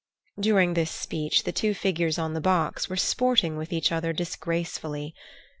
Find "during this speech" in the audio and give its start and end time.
0.39-1.43